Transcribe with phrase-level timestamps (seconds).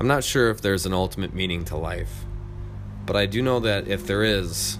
[0.00, 2.24] I'm not sure if there's an ultimate meaning to life,
[3.04, 4.78] but I do know that if there is,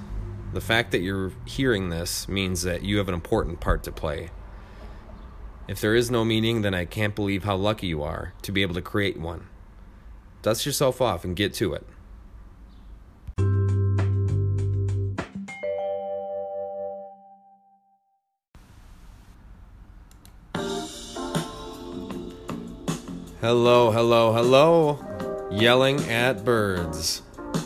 [0.53, 4.31] the fact that you're hearing this means that you have an important part to play.
[5.67, 8.63] If there is no meaning, then I can't believe how lucky you are to be
[8.63, 9.49] able to create one.
[10.43, 11.85] Dust yourself off and get to it.
[23.41, 25.08] Hello, hello, hello.
[25.51, 27.23] Yelling at Birds,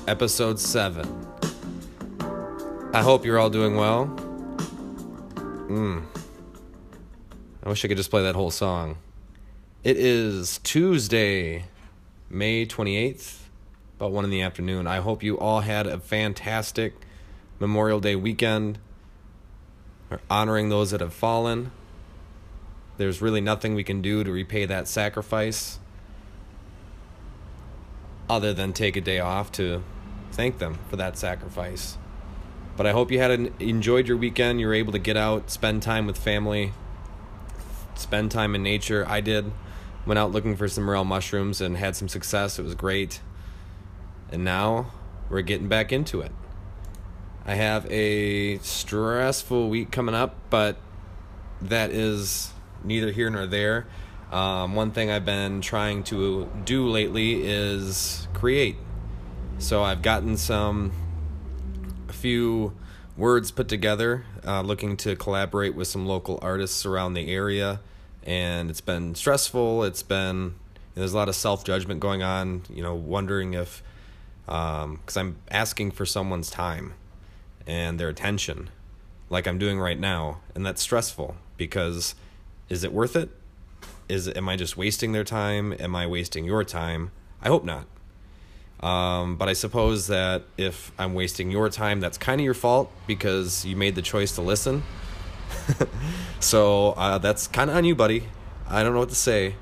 [0.07, 1.27] Episode 7.
[2.95, 4.07] I hope you're all doing well.
[5.67, 6.05] Mmm.
[7.65, 8.99] I wish I could just play that whole song.
[9.83, 11.65] It is Tuesday,
[12.31, 13.39] May 28th,
[13.97, 14.87] about 1 in the afternoon.
[14.87, 16.95] I hope you all had a fantastic
[17.59, 18.79] Memorial Day weekend,
[20.09, 21.73] We're honoring those that have fallen.
[22.97, 25.81] There's really nothing we can do to repay that sacrifice
[28.29, 29.83] other than take a day off to
[30.33, 31.99] thank them for that sacrifice.
[32.77, 34.61] But I hope you had an, enjoyed your weekend.
[34.61, 36.73] You were able to get out, spend time with family,
[37.95, 39.07] spend time in nature.
[39.07, 39.53] I did.
[40.07, 42.59] Went out looking for some morel mushrooms and had some success.
[42.59, 43.21] It was great.
[44.31, 44.91] And now
[45.29, 46.33] we're getting back into it.
[47.45, 50.77] I have a stressful week coming up, but
[51.61, 52.53] that is
[52.85, 53.87] neither here nor there.
[54.33, 58.77] Um, one thing I've been trying to do lately is create.
[59.59, 60.91] So I've gotten some,
[62.09, 62.73] a few
[63.15, 67.81] words put together, uh, looking to collaborate with some local artists around the area.
[68.23, 69.85] And it's been stressful.
[69.85, 70.55] It's been,
[70.95, 73.83] there's a lot of self judgment going on, you know, wondering if,
[74.47, 76.95] because um, I'm asking for someone's time
[77.67, 78.71] and their attention,
[79.29, 80.41] like I'm doing right now.
[80.55, 82.15] And that's stressful because
[82.71, 83.29] is it worth it?
[84.13, 85.75] Is am I just wasting their time?
[85.79, 87.11] Am I wasting your time?
[87.41, 87.87] I hope not.
[88.87, 92.91] Um, but I suppose that if I'm wasting your time, that's kind of your fault
[93.07, 94.83] because you made the choice to listen.
[96.41, 98.25] so uh, that's kind of on you, buddy.
[98.69, 99.55] I don't know what to say.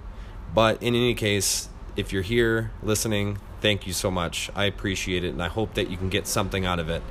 [0.55, 4.51] But in any case, if you're here listening, thank you so much.
[4.57, 7.03] I appreciate it, and I hope that you can get something out of it.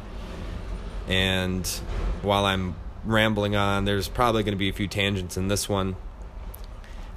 [1.08, 1.66] And
[2.22, 3.85] while I'm rambling on.
[3.85, 5.96] There's probably going to be a few tangents in this one.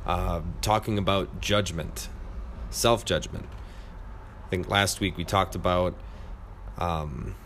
[0.05, 2.09] Uh, talking about judgment,
[2.71, 3.47] self judgment.
[4.47, 5.95] I think last week we talked about.
[6.79, 7.37] Um,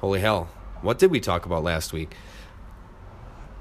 [0.00, 0.48] holy hell.
[0.82, 2.14] What did we talk about last week?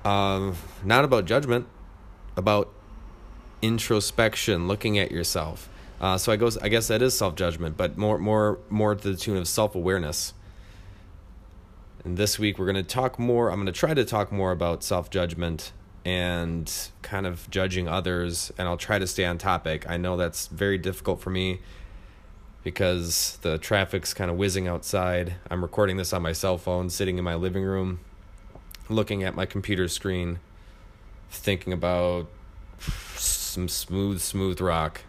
[0.06, 1.68] Um, not about judgment,
[2.38, 2.72] about
[3.62, 5.70] introspection, looking at yourself.
[6.00, 9.12] Uh, so I goes, I guess that is self judgment, but more, more, more to
[9.12, 10.34] the tune of self awareness.
[12.06, 14.52] And this week we're going to talk more, I'm going to try to talk more
[14.52, 15.74] about self judgment
[16.06, 16.72] and
[17.02, 19.90] kind of judging others, and I'll try to stay on topic.
[19.90, 21.60] I know that's very difficult for me
[22.64, 25.36] because the traffic's kind of whizzing outside.
[25.50, 28.00] I'm recording this on my cell phone, sitting in my living room,
[28.90, 30.40] looking at my computer screen,
[31.30, 32.28] thinking about
[33.16, 35.02] some smooth, smooth rock.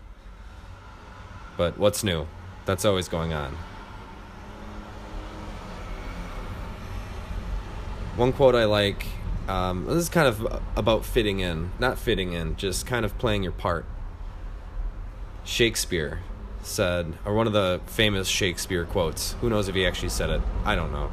[1.57, 2.27] But what's new?
[2.65, 3.57] That's always going on.
[8.17, 9.07] One quote I like
[9.51, 13.43] um, this is kind of about fitting in, not fitting in, just kind of playing
[13.43, 13.85] your part.
[15.45, 16.21] Shakespeare
[16.63, 20.41] said, or one of the famous Shakespeare quotes, who knows if he actually said it?
[20.65, 21.11] I don't know.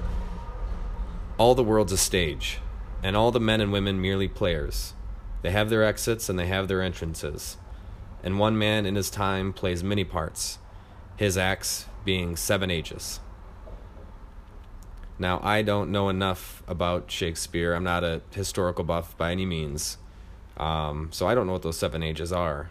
[1.39, 2.59] All the world's a stage,
[3.01, 4.93] and all the men and women merely players.
[5.41, 7.57] They have their exits and they have their entrances.
[8.23, 10.59] And one man in his time plays many parts,
[11.15, 13.19] his acts being seven ages.
[15.19, 17.73] Now, I don't know enough about Shakespeare.
[17.73, 19.97] I'm not a historical buff by any means.
[20.57, 22.69] Um, so I don't know what those seven ages are.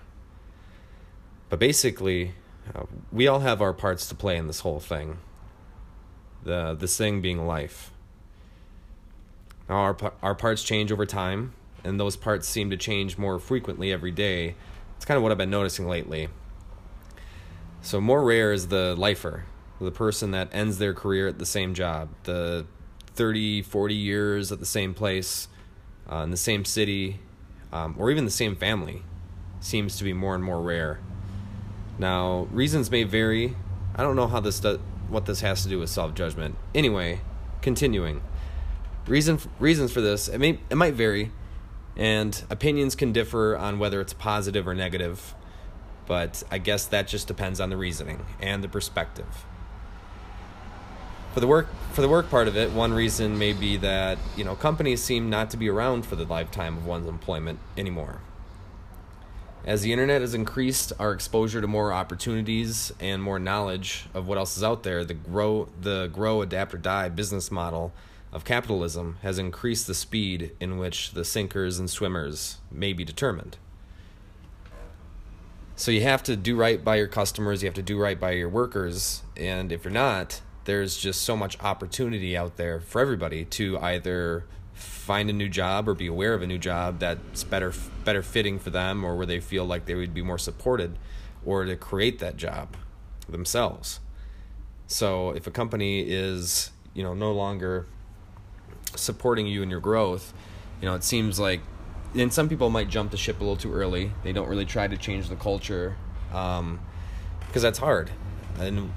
[1.49, 2.35] But basically,
[2.75, 5.19] uh, we all have our parts to play in this whole thing.
[6.43, 7.91] The this thing being life.
[9.69, 13.93] Now our our parts change over time, and those parts seem to change more frequently
[13.93, 14.55] every day.
[14.97, 16.29] It's kind of what I've been noticing lately.
[17.83, 19.45] So more rare is the lifer,
[19.81, 22.67] the person that ends their career at the same job, the
[23.15, 25.49] 30, 40 years at the same place,
[26.11, 27.21] uh, in the same city,
[27.73, 29.03] um, or even the same family,
[29.61, 31.01] seems to be more and more rare.
[31.99, 33.57] Now, reasons may vary.
[33.95, 34.79] I don't know how this does,
[35.09, 36.57] what this has to do with self judgment.
[36.75, 37.21] Anyway,
[37.63, 38.23] continuing.
[39.07, 41.33] Reason reasons for this it may it might vary,
[41.97, 45.35] and opinions can differ on whether it's positive or negative.
[46.07, 49.45] But I guess that just depends on the reasoning and the perspective
[51.37, 54.43] for the work for the work part of it, one reason may be that you
[54.43, 58.23] know companies seem not to be around for the lifetime of one's employment anymore.
[59.63, 64.39] As the internet has increased our exposure to more opportunities and more knowledge of what
[64.39, 67.93] else is out there, the grow the grow adapt or die business model
[68.33, 73.59] of capitalism has increased the speed in which the sinkers and swimmers may be determined.
[75.79, 78.31] So you have to do right by your customers, you have to do right by
[78.31, 83.45] your workers, and if you're not, there's just so much opportunity out there for everybody
[83.45, 87.73] to either find a new job or be aware of a new job that's better
[88.05, 90.99] better fitting for them or where they feel like they would be more supported
[91.45, 92.77] or to create that job
[93.29, 94.01] themselves.
[94.89, 97.87] So if a company is, you know, no longer
[98.95, 100.35] supporting you in your growth,
[100.81, 101.61] you know, it seems like
[102.15, 104.11] and some people might jump the ship a little too early.
[104.25, 105.97] They don't really try to change the culture
[106.33, 106.81] um,
[107.47, 108.11] because that's hard.
[108.59, 108.93] And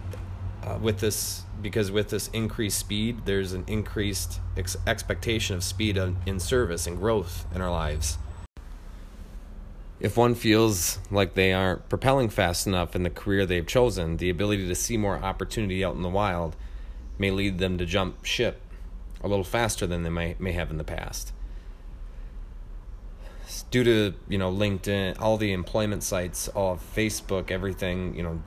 [0.63, 5.97] uh, with this because with this increased speed, there's an increased ex- expectation of speed
[5.97, 8.17] in service and growth in our lives.
[9.99, 14.29] If one feels like they aren't propelling fast enough in the career they've chosen, the
[14.29, 16.55] ability to see more opportunity out in the wild
[17.17, 18.61] may lead them to jump ship
[19.21, 21.33] a little faster than they may, may have in the past.
[23.71, 28.41] Due to, you know, LinkedIn, all the employment sites, all of Facebook, everything, you know,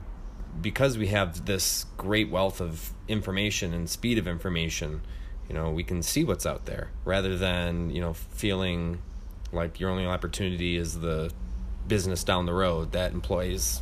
[0.61, 5.01] because we have this great wealth of information and speed of information,
[5.47, 9.01] you know, we can see what's out there rather than, you know, feeling
[9.51, 11.31] like your only opportunity is the
[11.87, 13.81] business down the road that employs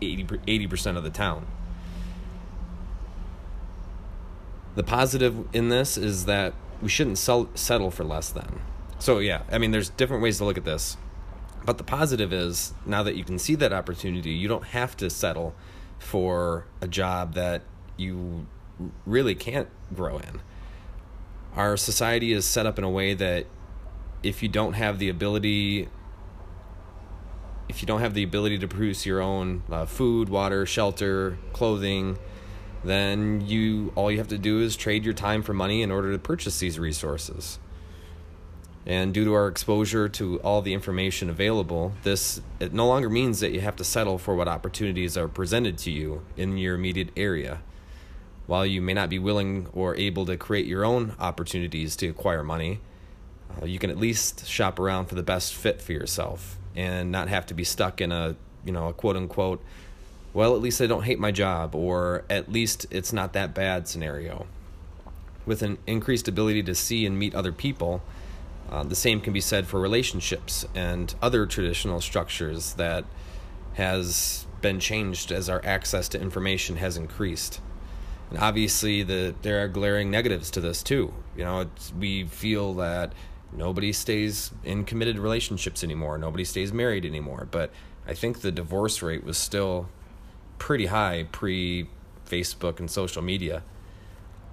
[0.00, 1.46] 80, percent of the town.
[4.74, 8.60] The positive in this is that we shouldn't sell, settle for less than.
[8.98, 10.96] So, yeah, I mean, there's different ways to look at this.
[11.64, 15.10] But the positive is now that you can see that opportunity, you don't have to
[15.10, 15.54] settle
[15.98, 17.62] for a job that
[17.96, 18.46] you
[19.04, 20.40] really can't grow in.
[21.54, 23.46] Our society is set up in a way that
[24.22, 25.88] if you don't have the ability
[27.68, 32.16] if you don't have the ability to produce your own uh, food, water, shelter, clothing,
[32.84, 36.12] then you all you have to do is trade your time for money in order
[36.12, 37.58] to purchase these resources.
[38.86, 43.40] And due to our exposure to all the information available, this it no longer means
[43.40, 47.10] that you have to settle for what opportunities are presented to you in your immediate
[47.16, 47.62] area.
[48.46, 52.44] While you may not be willing or able to create your own opportunities to acquire
[52.44, 52.78] money,
[53.60, 57.28] uh, you can at least shop around for the best fit for yourself and not
[57.28, 59.64] have to be stuck in a, you know, a quote unquote,
[60.32, 63.88] well, at least I don't hate my job or at least it's not that bad
[63.88, 64.46] scenario.
[65.44, 68.02] With an increased ability to see and meet other people,
[68.70, 73.04] uh, the same can be said for relationships and other traditional structures that
[73.74, 77.60] has been changed as our access to information has increased.
[78.30, 81.14] And obviously, the there are glaring negatives to this too.
[81.36, 83.12] You know, we feel that
[83.52, 86.18] nobody stays in committed relationships anymore.
[86.18, 87.46] Nobody stays married anymore.
[87.50, 87.70] But
[88.06, 89.88] I think the divorce rate was still
[90.58, 91.88] pretty high pre
[92.28, 93.62] Facebook and social media.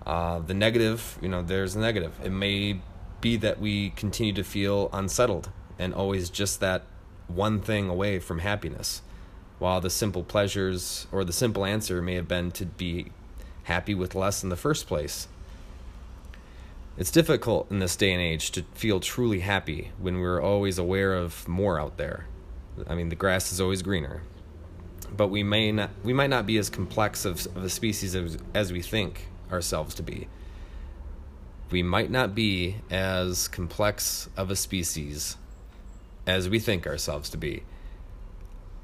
[0.05, 2.13] Uh, the negative, you know, there's a negative.
[2.23, 2.81] It may
[3.23, 5.49] be that we continue to feel unsettled
[5.79, 6.83] and always just that
[7.27, 9.01] one thing away from happiness,
[9.57, 13.07] while the simple pleasures or the simple answer may have been to be
[13.63, 15.29] happy with less in the first place.
[16.97, 21.15] It's difficult in this day and age to feel truly happy when we're always aware
[21.15, 22.27] of more out there.
[22.87, 24.21] I mean, the grass is always greener.
[25.15, 28.37] But we may not we might not be as complex of, of a species as,
[28.53, 30.27] as we think ourselves to be
[31.73, 35.37] we might not be as complex of a species
[36.27, 37.63] as we think ourselves to be.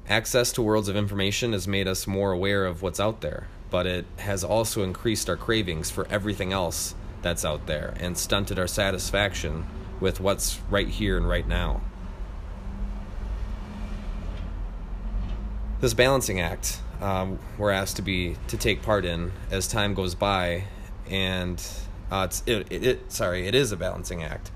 [0.08, 3.86] Access to worlds of information has made us more aware of what's out there, but
[3.86, 8.66] it has also increased our cravings for everything else that's out there and stunted our
[8.66, 9.64] satisfaction
[10.00, 11.82] with what's right here and right now.
[15.80, 20.16] This balancing act um, we're asked to be to take part in as time goes
[20.16, 20.64] by
[21.08, 21.62] and
[22.10, 24.50] uh, it's it, it, it, sorry, it is a balancing act,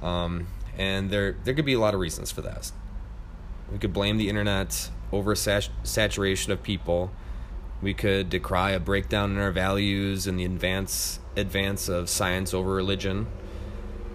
[0.00, 2.70] um, and there there could be a lot of reasons for that.
[3.72, 7.10] We could blame the internet over saturation of people.
[7.82, 12.72] We could decry a breakdown in our values and the advance advance of science over
[12.72, 13.26] religion.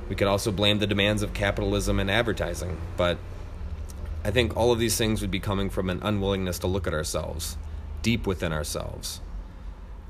[0.10, 3.18] We could also blame the demands of capitalism and advertising, but
[4.24, 6.94] I think all of these things would be coming from an unwillingness to look at
[6.94, 7.58] ourselves,
[8.02, 9.22] deep within ourselves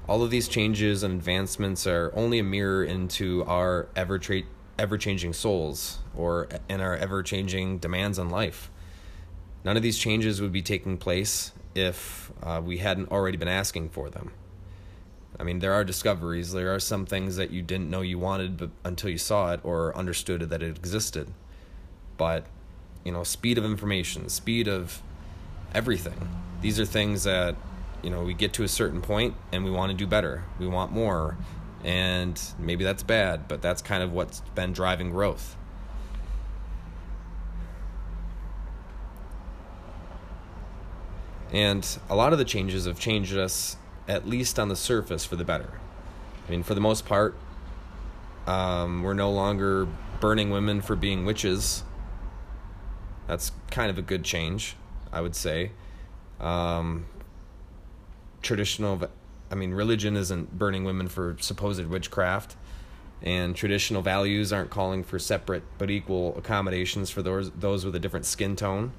[0.07, 4.43] all of these changes and advancements are only a mirror into our ever tra-
[4.77, 8.69] ever changing souls or in our ever changing demands on life.
[9.63, 13.89] None of these changes would be taking place if uh, we hadn't already been asking
[13.89, 14.31] for them.
[15.39, 16.51] I mean, there are discoveries.
[16.51, 19.61] There are some things that you didn't know you wanted but, until you saw it
[19.63, 21.33] or understood that it existed.
[22.17, 22.45] But
[23.03, 25.01] you know, speed of information, speed of
[25.73, 26.29] everything.
[26.61, 27.55] These are things that,
[28.03, 30.43] you know, we get to a certain point and we want to do better.
[30.59, 31.37] We want more.
[31.83, 35.55] And maybe that's bad, but that's kind of what's been driving growth.
[41.51, 45.35] And a lot of the changes have changed us, at least on the surface, for
[45.35, 45.79] the better.
[46.47, 47.35] I mean, for the most part,
[48.47, 49.87] um, we're no longer
[50.19, 51.83] burning women for being witches.
[53.27, 54.75] That's kind of a good change,
[55.11, 55.71] I would say.
[56.39, 57.05] Um,
[58.43, 59.01] traditional,
[59.49, 62.55] I mean, religion isn't burning women for supposed witchcraft,
[63.23, 67.99] and traditional values aren't calling for separate but equal accommodations for those those with a
[67.99, 68.91] different skin tone.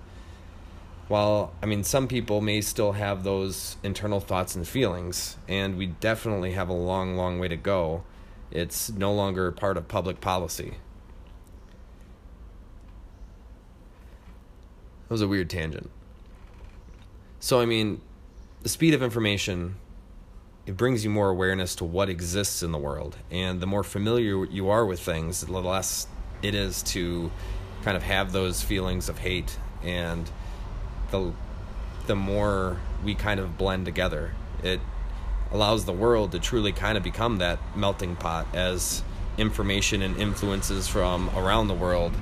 [1.09, 5.87] While I mean, some people may still have those internal thoughts and feelings, and we
[5.87, 8.03] definitely have a long, long way to go.
[8.51, 10.79] It's no longer part of public policy.
[15.09, 15.91] That was a weird tangent.
[17.41, 18.01] So, I mean,
[18.65, 19.77] the speed of information,
[20.65, 23.15] it brings you more awareness to what exists in the world.
[23.31, 26.07] And the more familiar you are with things, the less
[26.43, 27.31] it is to
[27.83, 29.59] kind of have those feelings of hate.
[29.83, 30.31] And
[31.11, 31.35] the,
[32.07, 34.81] the more we kind of blend together, it
[35.53, 39.03] allows the world to truly kind of become that melting pot as
[39.37, 42.15] information and influences from around the world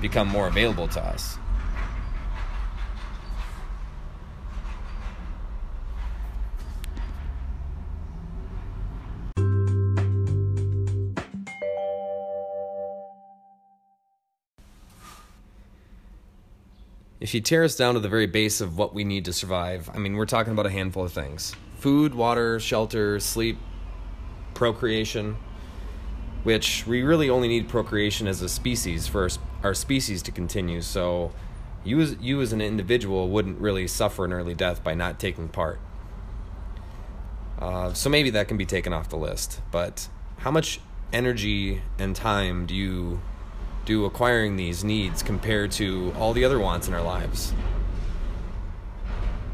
[0.00, 1.36] become more available to us.
[17.22, 19.88] If you tear us down to the very base of what we need to survive,
[19.94, 23.58] I mean, we're talking about a handful of things food, water, shelter, sleep,
[24.54, 25.36] procreation,
[26.42, 29.28] which we really only need procreation as a species for
[29.62, 30.80] our species to continue.
[30.80, 31.30] So,
[31.84, 35.48] you as, you as an individual wouldn't really suffer an early death by not taking
[35.48, 35.78] part.
[37.60, 39.60] Uh, so, maybe that can be taken off the list.
[39.70, 40.80] But how much
[41.12, 43.20] energy and time do you
[43.84, 47.52] do acquiring these needs compared to all the other wants in our lives?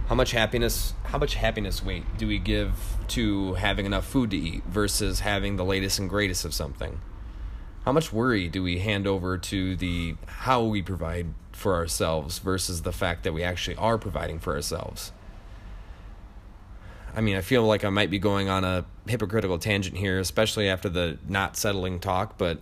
[0.08, 2.72] How much happiness how much happiness weight do we give
[3.08, 7.00] to having enough food to eat versus having the latest and greatest of something?
[7.84, 12.82] How much worry do we hand over to the how we provide for ourselves versus
[12.82, 15.12] the fact that we actually are providing for ourselves?
[17.14, 20.68] I mean, I feel like I might be going on a hypocritical tangent here, especially
[20.68, 22.60] after the not settling talk, but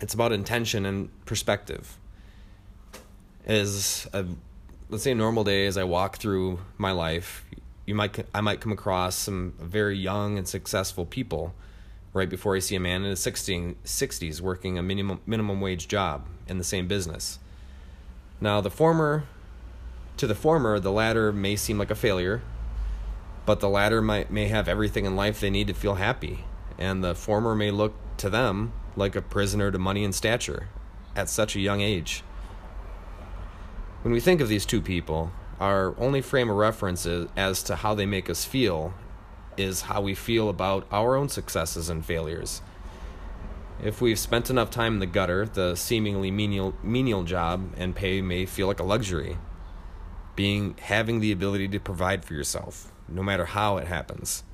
[0.00, 1.98] it's about intention and perspective.
[3.46, 4.24] As a,
[4.88, 7.44] let's say a normal day, as I walk through my life,
[7.86, 11.54] you might I might come across some very young and successful people
[12.12, 16.26] right before I see a man in his 60s working a minimum minimum wage job
[16.46, 17.38] in the same business.
[18.40, 19.24] Now, the former
[20.16, 22.42] to the former, the latter may seem like a failure,
[23.46, 26.44] but the latter might may have everything in life they need to feel happy,
[26.78, 30.68] and the former may look to them like a prisoner to money and stature
[31.16, 32.22] at such a young age.
[34.02, 35.30] When we think of these two people,
[35.60, 37.06] our only frame of reference
[37.36, 38.94] as to how they make us feel
[39.56, 42.62] is how we feel about our own successes and failures.
[43.82, 48.20] If we've spent enough time in the gutter, the seemingly menial, menial job and pay
[48.20, 49.36] may feel like a luxury.
[50.36, 54.44] Being having the ability to provide for yourself, no matter how it happens,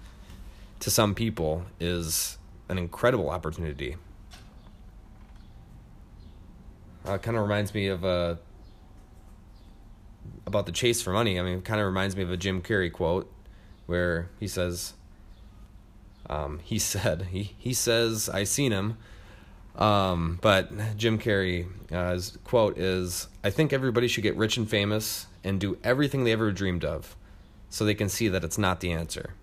[0.81, 2.38] to some people is
[2.69, 3.97] an incredible opportunity.
[7.06, 8.38] Uh, kind of reminds me of a
[10.46, 11.38] about the chase for money.
[11.38, 13.30] I mean, it kind of reminds me of a Jim Carrey quote
[13.86, 14.94] where he says,
[16.28, 18.96] um, he said, he, he says, I seen him.
[19.76, 25.60] Um, but Jim Carrey's quote is, I think everybody should get rich and famous and
[25.60, 27.14] do everything they ever dreamed of
[27.68, 29.34] so they can see that it's not the answer.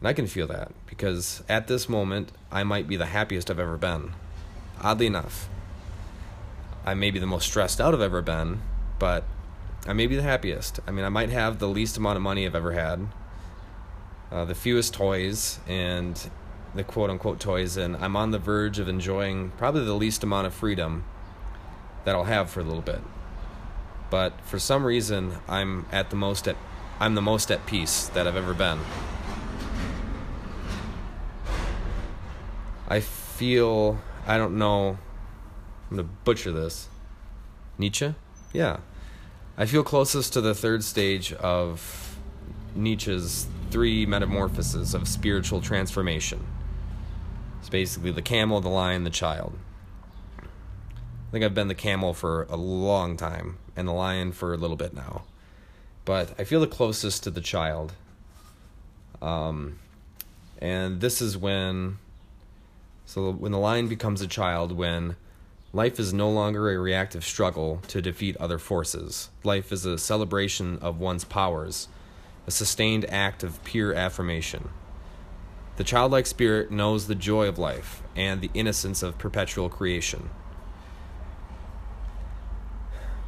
[0.00, 3.58] And I can feel that because at this moment, I might be the happiest I've
[3.58, 4.12] ever been.
[4.80, 5.48] Oddly enough.
[6.84, 8.60] I may be the most stressed out I've ever been,
[8.98, 9.24] but
[9.86, 10.80] I may be the happiest.
[10.86, 13.06] I mean, I might have the least amount of money I've ever had,
[14.30, 16.30] uh, the fewest toys, and
[16.74, 20.46] the quote unquote toys, and I'm on the verge of enjoying probably the least amount
[20.46, 21.04] of freedom
[22.04, 23.00] that I'll have for a little bit.
[24.10, 26.56] But for some reason, I'm at the most at
[27.00, 28.78] I'm the most at peace that I've ever been.
[32.88, 34.98] I feel I don't know
[35.92, 36.88] I'm going to butcher this.
[37.76, 38.14] Nietzsche?
[38.54, 38.78] Yeah.
[39.58, 42.18] I feel closest to the third stage of
[42.74, 46.46] Nietzsche's three metamorphoses of spiritual transformation.
[47.60, 49.58] It's basically the camel, the lion, the child.
[50.38, 54.56] I think I've been the camel for a long time and the lion for a
[54.56, 55.24] little bit now.
[56.06, 57.92] But I feel the closest to the child.
[59.20, 59.78] Um,
[60.58, 61.98] and this is when,
[63.06, 65.16] so when the lion becomes a child, when
[65.72, 69.30] life is no longer a reactive struggle to defeat other forces.
[69.42, 71.88] Life is a celebration of one's powers,
[72.46, 74.68] a sustained act of pure affirmation.
[75.76, 80.28] The childlike spirit knows the joy of life and the innocence of perpetual creation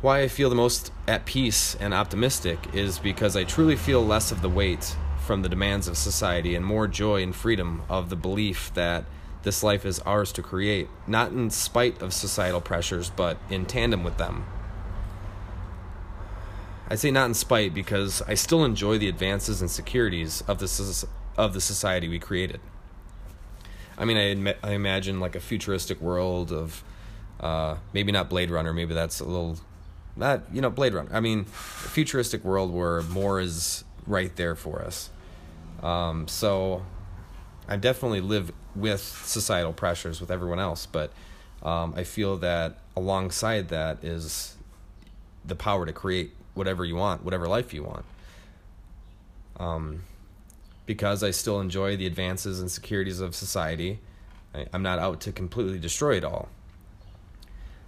[0.04, 4.30] why I feel the most at peace and optimistic is because I truly feel less
[4.30, 8.16] of the weight from the demands of society and more joy and freedom of the
[8.16, 9.06] belief that
[9.44, 14.02] this life is ours to create, not in spite of societal pressures, but in tandem
[14.02, 14.46] with them.
[16.88, 21.06] I say not in spite because I still enjoy the advances and securities of the,
[21.36, 22.60] of the society we created.
[23.96, 26.82] I mean, I, admit, I imagine like a futuristic world of
[27.40, 29.58] uh, maybe not Blade Runner, maybe that's a little
[30.16, 31.10] that you know Blade Runner.
[31.12, 35.10] I mean, a futuristic world where more is right there for us.
[35.82, 36.84] Um, so
[37.68, 41.12] I definitely live with societal pressures with everyone else, but
[41.62, 44.56] um, I feel that alongside that is
[45.44, 48.04] the power to create whatever you want, whatever life you want.
[49.58, 50.04] Um,
[50.86, 54.00] because I still enjoy the advances and securities of society,
[54.54, 56.48] I, I'm not out to completely destroy it all.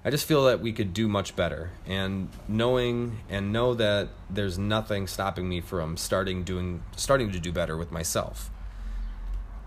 [0.04, 1.70] I just feel that we could do much better.
[1.84, 7.50] And knowing and know that there's nothing stopping me from starting doing starting to do
[7.52, 8.50] better with myself.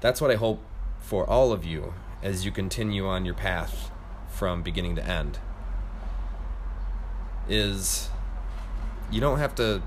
[0.01, 0.63] That's what I hope
[0.99, 3.91] for all of you as you continue on your path
[4.29, 5.39] from beginning to end.
[7.47, 8.09] Is
[9.11, 9.81] you don't have to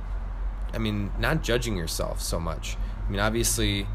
[0.74, 2.76] I mean, not judging yourself so much.
[3.06, 3.86] I mean, obviously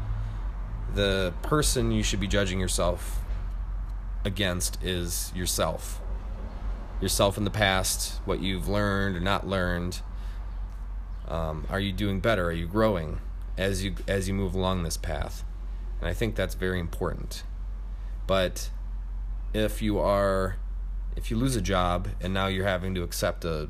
[0.94, 3.20] the person you should be judging yourself
[4.24, 6.00] against is yourself
[7.00, 10.00] yourself in the past, what you've learned or not learned.
[11.28, 12.46] Um, are you doing better?
[12.46, 13.20] Are you growing
[13.56, 15.44] as you as you move along this path?
[16.00, 17.42] And I think that's very important.
[18.26, 18.70] But
[19.52, 20.56] if you are
[21.16, 23.68] if you lose a job and now you're having to accept a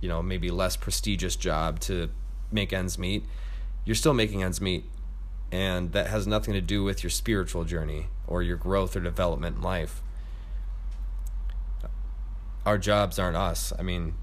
[0.00, 2.10] you know maybe less prestigious job to
[2.50, 3.24] make ends meet,
[3.84, 4.84] you're still making ends meet.
[5.52, 9.56] And that has nothing to do with your spiritual journey or your growth or development
[9.56, 10.02] in life
[12.66, 13.72] our jobs aren't us.
[13.78, 14.14] I mean,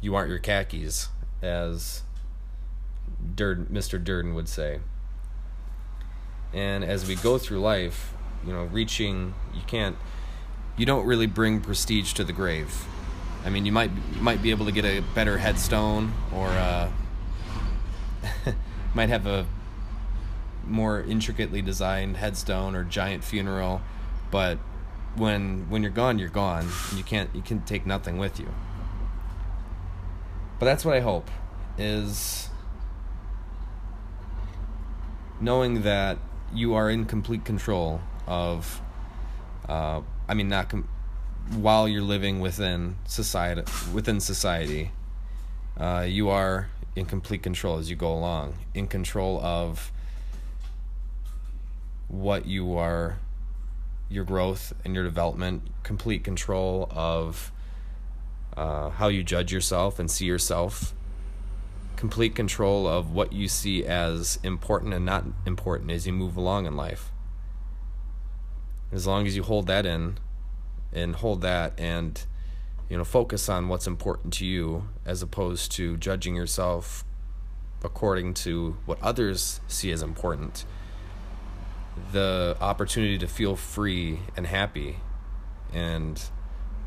[0.00, 1.08] you aren't your khakis,
[1.42, 2.02] as
[3.34, 4.02] Durden, Mr.
[4.02, 4.80] Durden would say.
[6.56, 8.14] And as we go through life,
[8.46, 9.94] you know, reaching, you can't,
[10.78, 12.86] you don't really bring prestige to the grave.
[13.44, 16.90] I mean, you might you might be able to get a better headstone, or uh,
[18.94, 19.46] might have a
[20.66, 23.82] more intricately designed headstone or giant funeral,
[24.30, 24.56] but
[25.14, 26.70] when when you're gone, you're gone.
[26.96, 28.48] You can't you can take nothing with you.
[30.58, 31.30] But that's what I hope
[31.76, 32.48] is
[35.38, 36.16] knowing that
[36.54, 38.80] you are in complete control of
[39.68, 40.88] uh, I mean not com-
[41.50, 44.90] while you're living within society within society
[45.76, 49.92] uh, you are in complete control as you go along in control of
[52.08, 53.18] what you are
[54.08, 57.52] your growth and your development, complete control of
[58.56, 60.94] uh, how you judge yourself and see yourself,
[62.06, 66.64] complete control of what you see as important and not important as you move along
[66.64, 67.10] in life.
[68.92, 70.18] As long as you hold that in
[70.92, 72.24] and hold that and
[72.88, 77.04] you know focus on what's important to you as opposed to judging yourself
[77.82, 80.64] according to what others see as important
[82.12, 85.00] the opportunity to feel free and happy
[85.72, 86.30] and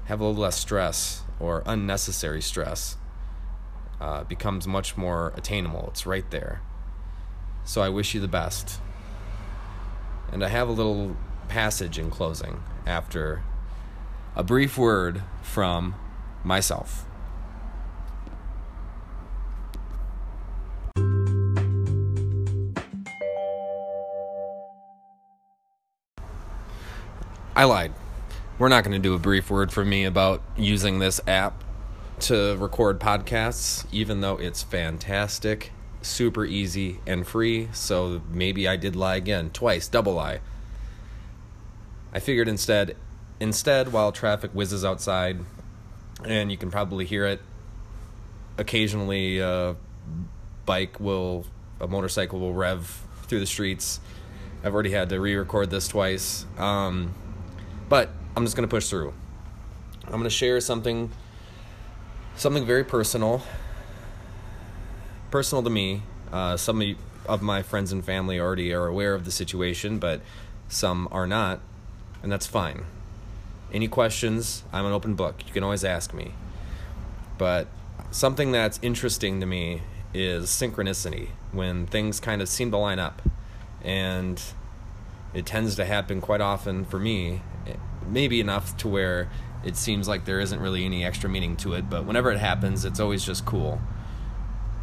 [0.05, 2.95] have a little less stress or unnecessary stress
[3.99, 5.88] uh, becomes much more attainable.
[5.89, 6.62] It's right there.
[7.63, 8.79] So I wish you the best.
[10.31, 13.43] And I have a little passage in closing after
[14.35, 15.95] a brief word from
[16.43, 17.05] myself.
[27.55, 27.91] I lied.
[28.57, 31.63] We're not going to do a brief word from me about using this app
[32.21, 37.69] to record podcasts, even though it's fantastic, super easy, and free.
[37.73, 40.39] So maybe I did lie again, twice, double lie.
[42.13, 42.95] I figured instead,
[43.39, 45.39] instead, while traffic whizzes outside,
[46.25, 47.41] and you can probably hear it,
[48.58, 49.75] occasionally a
[50.65, 51.45] bike will,
[51.79, 53.99] a motorcycle will rev through the streets.
[54.63, 56.45] I've already had to re-record this twice.
[56.58, 57.13] Um,
[57.88, 59.13] but I'm just going to push through.
[60.05, 61.12] I'm going to share something
[62.39, 63.43] something very personal
[65.30, 66.02] personal to me.
[66.32, 66.95] Uh, some
[67.28, 70.21] of my friends and family already are aware of the situation, but
[70.67, 71.60] some are not,
[72.23, 72.86] and that's fine.
[73.71, 75.45] Any questions, I'm an open book.
[75.45, 76.34] You can always ask me.
[77.38, 77.67] But
[78.10, 83.21] something that's interesting to me is synchronicity when things kind of seem to line up.
[83.84, 84.41] And
[85.34, 87.41] it tends to happen quite often for me,
[88.08, 89.30] maybe enough to where
[89.63, 92.86] it seems like there isn't really any extra meaning to it, but whenever it happens,
[92.86, 93.82] it's always just cool.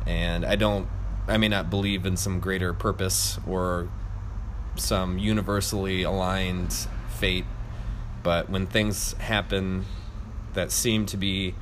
[0.06, 0.88] And I don't,
[1.26, 3.88] I may not believe in some greater purpose or
[4.76, 6.74] some universally aligned
[7.08, 7.46] fate,
[8.22, 9.86] but when things happen
[10.52, 11.54] that seem to be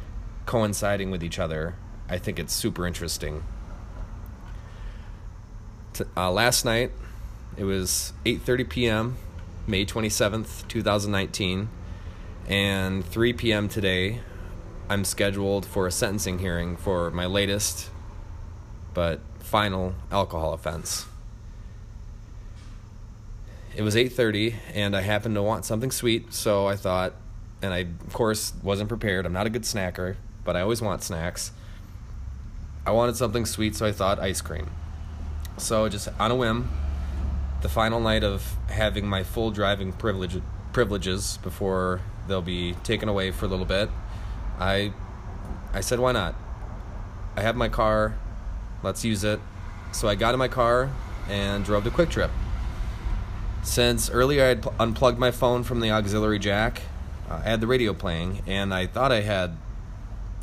[0.46, 1.76] coinciding with each other,
[2.08, 3.44] I think it's super interesting.
[6.16, 6.90] Uh, last night,
[7.56, 9.16] it was 8:30 p.m.,
[9.66, 11.68] May 27th, 2019,
[12.46, 13.68] and 3 p.m.
[13.68, 14.20] today.
[14.88, 17.90] I'm scheduled for a sentencing hearing for my latest
[18.92, 21.06] but final alcohol offense.
[23.76, 27.14] It was 8:30 and I happened to want something sweet, so I thought
[27.60, 29.26] and I of course wasn't prepared.
[29.26, 31.50] I'm not a good snacker, but I always want snacks.
[32.86, 34.70] I wanted something sweet, so I thought ice cream.
[35.56, 36.68] So just on a whim,
[37.62, 40.40] the final night of having my full driving privilege,
[40.72, 43.90] privileges before they'll be taken away for a little bit,
[44.58, 44.92] I
[45.72, 46.34] I said why not?
[47.36, 48.16] I have my car,
[48.82, 49.40] let's use it.
[49.92, 50.90] So I got in my car
[51.28, 52.30] and drove to QuikTrip.
[53.62, 56.82] Since earlier I had pl- unplugged my phone from the auxiliary jack,
[57.30, 59.56] uh, I had the radio playing, and I thought I had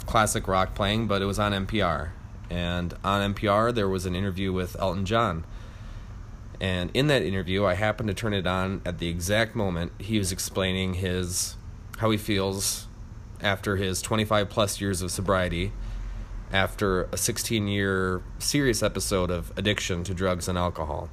[0.06, 2.10] classic rock playing, but it was on NPR.
[2.50, 5.46] And on NPR, there was an interview with Elton John.
[6.60, 10.17] And in that interview, I happened to turn it on at the exact moment he
[10.17, 11.56] was explaining his
[12.02, 12.88] how he feels
[13.42, 15.72] after his 25 plus years of sobriety,
[16.52, 21.12] after a 16 year serious episode of addiction to drugs and alcohol.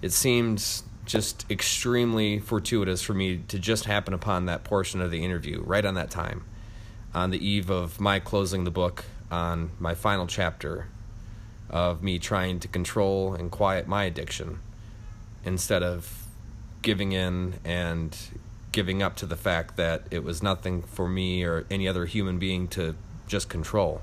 [0.00, 5.22] It seemed just extremely fortuitous for me to just happen upon that portion of the
[5.22, 6.42] interview right on that time,
[7.12, 10.88] on the eve of my closing the book on my final chapter
[11.68, 14.60] of me trying to control and quiet my addiction
[15.44, 16.26] instead of
[16.80, 18.16] giving in and
[18.72, 22.38] giving up to the fact that it was nothing for me or any other human
[22.38, 22.94] being to
[23.26, 24.00] just control.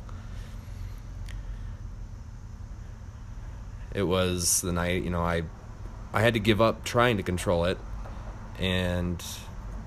[3.94, 5.44] It was the night, you know, I
[6.14, 7.78] I had to give up trying to control it
[8.60, 9.24] and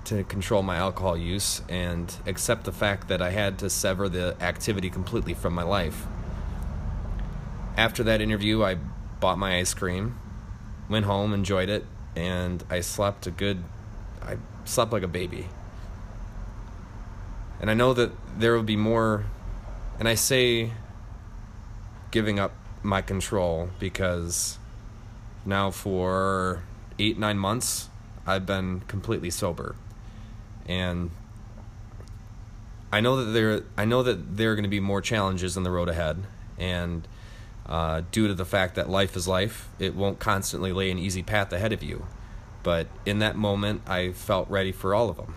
[0.05, 4.35] to control my alcohol use and accept the fact that I had to sever the
[4.41, 6.05] activity completely from my life.
[7.77, 8.77] After that interview, I
[9.19, 10.17] bought my ice cream,
[10.89, 13.63] went home, enjoyed it, and I slept a good
[14.23, 15.47] I slept like a baby.
[17.59, 19.25] And I know that there will be more
[19.99, 20.71] and I say
[22.09, 24.57] giving up my control because
[25.45, 26.63] now for
[26.97, 27.89] 8 9 months
[28.25, 29.75] I've been completely sober
[30.65, 31.11] and
[32.91, 35.63] I know that there I know that there are going to be more challenges in
[35.63, 36.23] the road ahead,
[36.57, 37.07] and
[37.65, 41.23] uh, due to the fact that life is life, it won't constantly lay an easy
[41.23, 42.05] path ahead of you.
[42.63, 45.35] But in that moment, I felt ready for all of them.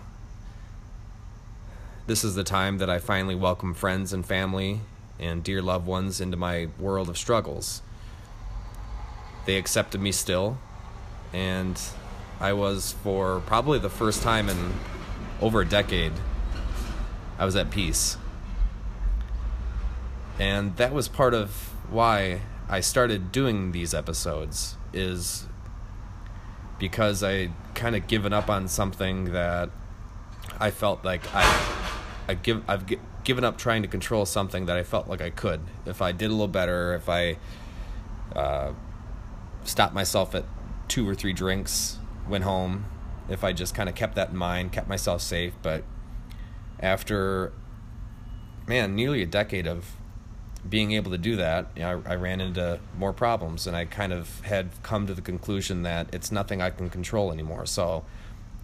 [2.07, 4.81] This is the time that I finally welcome friends and family
[5.19, 7.81] and dear loved ones into my world of struggles.
[9.45, 10.57] They accepted me still,
[11.33, 11.79] and
[12.39, 14.73] I was for probably the first time in
[15.41, 16.13] over a decade,
[17.37, 18.17] I was at peace.
[20.39, 25.45] And that was part of why I started doing these episodes is
[26.79, 29.69] because I kind of given up on something that
[30.59, 31.93] I felt like I
[32.27, 35.29] I give I've g- given up trying to control something that I felt like I
[35.29, 37.37] could if I did a little better if I
[38.35, 38.73] uh,
[39.63, 40.45] stopped myself at
[40.87, 42.85] two or three drinks went home
[43.29, 45.53] if I just kind of kept that in mind, kept myself safe.
[45.61, 45.83] But
[46.79, 47.53] after,
[48.67, 49.95] man, nearly a decade of
[50.67, 53.85] being able to do that, you know, I, I ran into more problems, and I
[53.85, 57.65] kind of had come to the conclusion that it's nothing I can control anymore.
[57.65, 58.03] So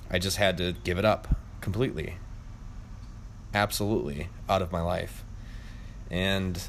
[0.10, 2.18] I just had to give it up completely,
[3.54, 5.24] absolutely out of my life.
[6.10, 6.62] And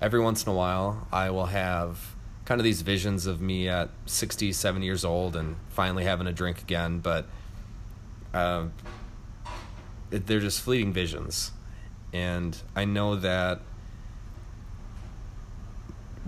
[0.00, 3.90] every once in a while, I will have kind of these visions of me at
[4.06, 7.26] 67 years old and finally having a drink again, but
[8.32, 8.66] uh,
[10.10, 11.52] they're just fleeting visions.
[12.12, 13.60] And I know that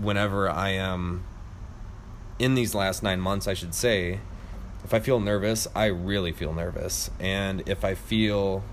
[0.01, 1.25] whenever I am
[2.39, 4.21] in these last nine months, I should say,
[4.85, 7.11] if I feel nervous, I really feel nervous.
[7.21, 8.65] And if I feel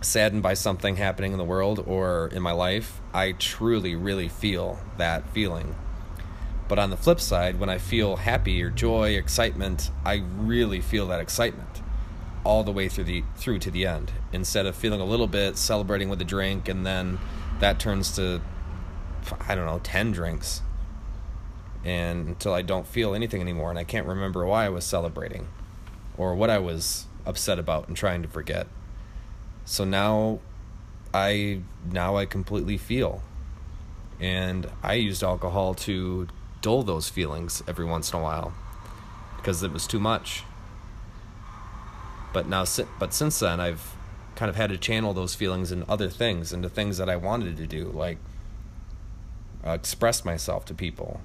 [0.00, 4.78] saddened by something happening in the world or in my life, I truly, really feel
[4.98, 5.74] that feeling.
[6.68, 11.08] But on the flip side, when I feel happy or joy, excitement, I really feel
[11.08, 11.82] that excitement
[12.44, 14.12] all the way through the through to the end.
[14.32, 17.18] Instead of feeling a little bit, celebrating with a drink, and then
[17.60, 18.40] that turns to
[19.46, 20.62] I don't know, ten drinks.
[21.84, 25.48] And until I don't feel anything anymore and I can't remember why I was celebrating
[26.16, 28.66] or what I was upset about and trying to forget.
[29.64, 30.40] So now
[31.12, 31.60] I
[31.90, 33.22] now I completely feel.
[34.20, 36.28] And I used alcohol to
[36.62, 38.54] dull those feelings every once in a while
[39.36, 40.44] because it was too much.
[42.32, 42.64] But now
[42.98, 43.94] but since then I've
[44.34, 47.56] kind of had to channel those feelings into other things into things that I wanted
[47.56, 48.18] to do like
[49.66, 51.20] uh, express myself to people.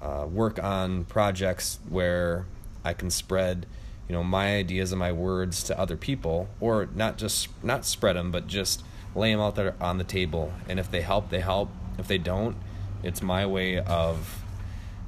[0.00, 2.46] Uh, work on projects where
[2.84, 3.66] I can spread
[4.08, 8.16] you know my ideas and my words to other people or not just not spread
[8.16, 8.82] them but just
[9.14, 10.52] lay them out there on the table.
[10.68, 11.70] And if they help they help.
[11.98, 12.56] If they don't
[13.02, 14.42] it's my way of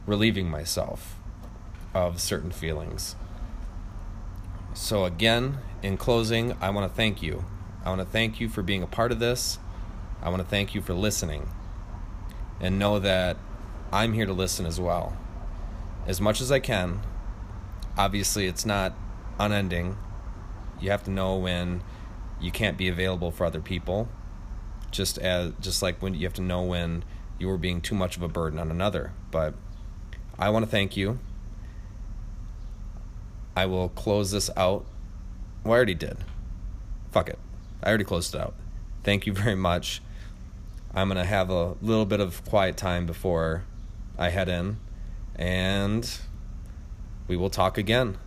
[0.07, 1.17] relieving myself
[1.95, 3.17] of certain feelings.
[4.75, 7.45] So again in closing i want to thank you.
[7.85, 9.59] I want to thank you for being a part of this.
[10.23, 11.49] I want to thank you for listening
[12.61, 13.37] and know that
[13.93, 15.17] i'm here to listen as well
[16.07, 17.01] as much as i can
[17.97, 18.95] obviously it's not
[19.39, 19.97] unending.
[20.81, 21.83] You have to know when
[22.41, 24.09] you can't be available for other people.
[24.91, 27.05] Just as just like when you have to know when
[27.39, 29.13] you are being too much of a burden on another.
[29.31, 29.55] But
[30.39, 31.19] I want to thank you.
[33.57, 34.85] I will close this out.
[35.65, 36.19] Well, I already did.
[37.11, 37.39] Fuck it.
[37.83, 38.55] I already closed it out.
[39.03, 40.03] Thank you very much.
[40.95, 43.65] I'm going to have a little bit of quiet time before
[44.19, 44.79] I head in.
[45.37, 46.11] And
[47.27, 48.19] we will talk again.